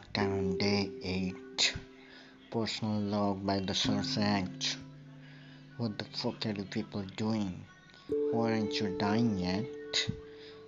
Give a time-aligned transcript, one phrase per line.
[0.00, 1.74] Lockdown Day 8
[2.50, 4.16] Personal log by the Source
[5.76, 7.62] What the fuck are you people doing?
[8.32, 9.66] Why aren't you dying yet?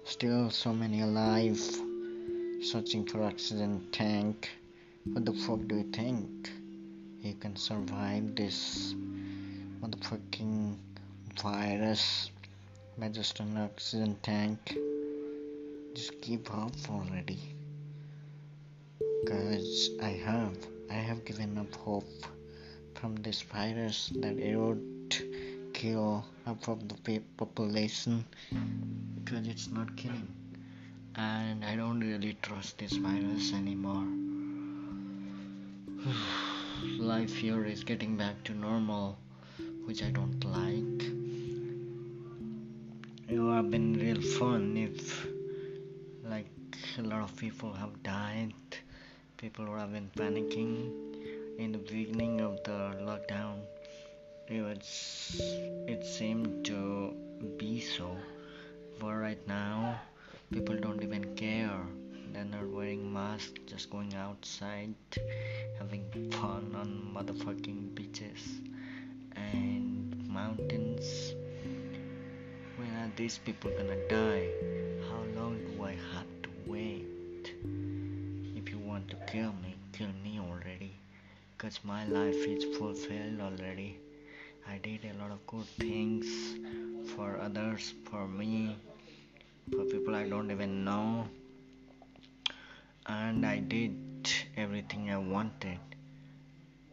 [0.05, 1.59] Still so many alive
[2.63, 4.51] Searching for oxygen tank
[5.05, 6.51] What the fuck do you think?
[7.23, 8.95] You can survive this
[9.81, 10.77] motherfucking
[11.43, 12.31] virus
[12.99, 14.77] by just an oxygen tank
[15.95, 17.62] just give up already
[19.23, 20.57] because I have
[20.91, 22.27] I have given up hope
[22.95, 24.83] from this virus that it would
[25.73, 28.25] kill half of the population
[29.25, 30.29] because it's not killing.
[31.15, 34.07] And I don't really trust this virus anymore.
[36.99, 39.19] Life here is getting back to normal
[39.85, 41.11] which I don't like.
[43.29, 45.27] It would have been real fun if
[46.25, 46.47] like
[46.99, 48.53] a lot of people have died
[49.43, 50.73] people who have been panicking
[51.59, 53.57] in the beginning of the lockdown.
[54.47, 55.41] It was
[55.89, 57.13] it seemed to
[57.59, 58.17] be so,
[59.01, 59.99] but right now
[60.53, 61.81] people don't even care.
[62.33, 64.95] They're not wearing masks, just going outside,
[65.77, 68.47] having fun on motherfucking beaches
[69.35, 71.35] and mountains.
[72.77, 74.47] When are these people gonna die?
[75.11, 75.97] How long do I
[79.33, 80.93] kill me, kill me already.
[81.57, 83.99] Cause my life is fulfilled already.
[84.69, 86.27] I did a lot of good things
[87.13, 88.77] for others, for me,
[89.71, 91.27] for people I don't even know.
[93.07, 93.97] And I did
[94.59, 95.79] everything I wanted.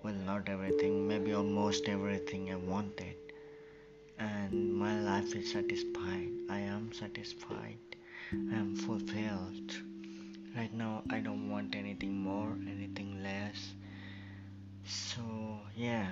[0.02, 3.18] Well, not everything, maybe almost everything I wanted.
[4.18, 6.32] And my life is satisfied.
[6.50, 7.98] I am satisfied.
[8.32, 9.89] I am fulfilled.
[10.60, 13.76] Right now, I don't want anything more, anything less.
[14.84, 15.22] So,
[15.74, 16.06] yeah,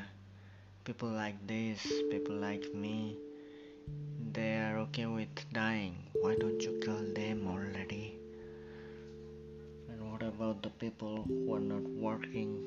[0.85, 3.17] people like this, people like me,
[4.31, 5.97] they are okay with dying.
[6.21, 8.15] Why don't you kill them already?
[9.89, 12.63] And what about the people who are not working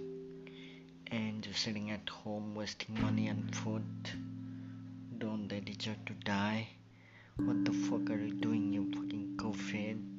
[1.07, 4.11] and just sitting at home wasting money on food?
[5.17, 6.69] Don't they deserve to die?
[7.37, 10.10] What the fuck are you doing, you fucking COVID?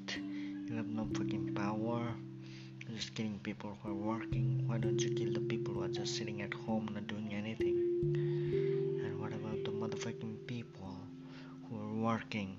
[0.72, 2.14] You have no fucking power.
[2.80, 4.64] You're just killing people who are working.
[4.68, 7.76] Why don't you kill the people who are just sitting at home not doing anything?
[9.04, 10.96] And what about the motherfucking people
[11.68, 12.56] who are working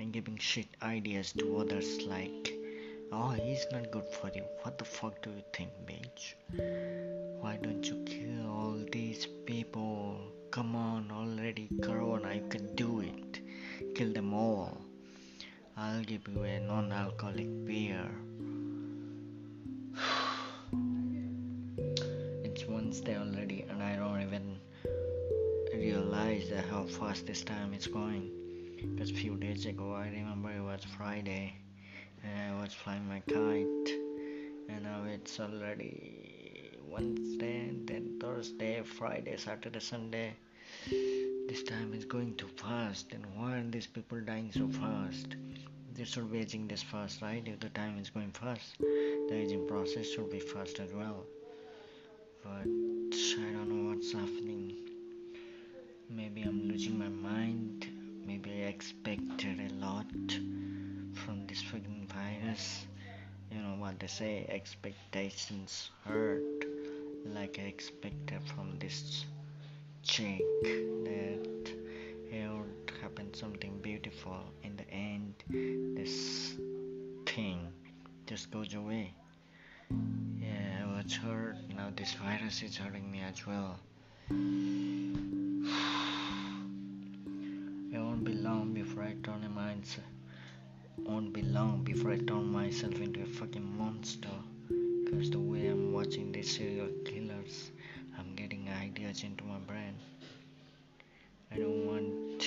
[0.00, 2.52] and giving shit ideas to others like,
[3.12, 4.42] oh, he's not good for you.
[4.62, 6.34] What the fuck do you think, bitch?
[7.40, 10.18] Why don't you kill all these people?
[10.50, 13.40] Come on, already, Corona, you can do it.
[13.94, 14.82] Kill them all.
[15.76, 18.10] I'll give you a non alcoholic beer.
[22.44, 24.58] it's Wednesday already, and I don't even
[25.72, 28.30] realize how fast this time is going.
[28.76, 31.54] Because a few days ago, I remember it was Friday,
[32.22, 33.94] and I was flying my kite,
[34.68, 40.36] and now it's already Wednesday, then Thursday, Friday, Saturday, Sunday.
[41.48, 45.36] This time is going too fast, and why are these people dying so fast?
[45.94, 47.42] They should be aging this fast, right?
[47.46, 51.26] If the time is going fast, the aging process should be fast as well.
[52.42, 54.74] But I don't know what's happening.
[56.08, 57.86] Maybe I'm losing my mind.
[58.26, 60.06] Maybe I expected a lot
[61.14, 62.86] from this fucking virus.
[63.50, 66.64] You know what they say, expectations hurt.
[67.26, 69.24] Like I expected from this
[70.02, 71.72] chick that
[72.30, 75.34] it would happen something beautiful in the end
[75.96, 76.54] this
[77.26, 77.68] thing
[78.26, 79.14] just goes away.
[80.40, 81.56] Yeah I was hurt.
[81.76, 83.78] Now this virus is hurting me as well.
[87.94, 90.08] It won't be long before I turn my mindset
[90.98, 94.28] won't be long before I turn myself into a fucking monster.
[95.04, 97.70] Because the way I'm watching these serial killers
[98.92, 99.94] ideas into my brain.
[101.50, 102.46] I don't want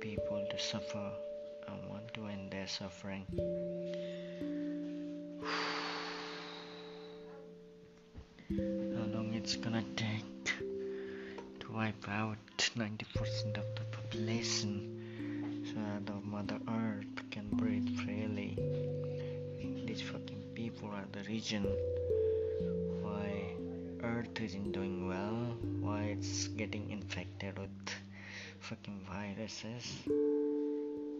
[0.00, 1.10] people to suffer.
[1.68, 3.26] I want to end their suffering.
[8.48, 10.44] How long it's gonna take
[11.60, 14.72] to wipe out 90% of the population
[15.66, 18.56] so that the Mother Earth can breathe freely?
[19.86, 21.66] These fucking people are the reason
[24.22, 27.94] Earth isn't doing well, why it's getting infected with
[28.60, 29.84] fucking viruses.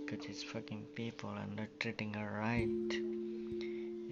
[0.07, 2.95] Because it's fucking people are not treating her right.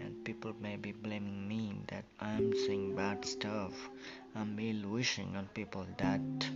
[0.02, 3.74] and people may be blaming me that I'm saying bad stuff.
[4.34, 6.50] I'm ill wishing on people that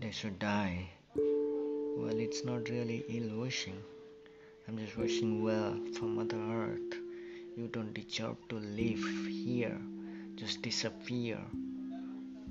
[0.00, 0.90] they should die.
[1.14, 3.80] Well, it's not really ill wishing.
[4.66, 6.98] I'm just wishing well for Mother Earth.
[7.56, 9.04] You don't deserve to live
[10.36, 11.38] just disappear.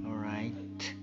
[0.06, 0.94] Alright?